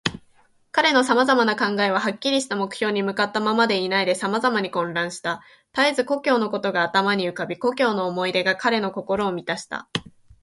[0.71, 5.43] 彼のさまざまな考えは、はっきりした目標に向ったままでいないで、さまざまに混乱した。
[5.73, 9.87] たえず故郷のことが頭に浮かび、故郷の思い出が彼の心をみたした。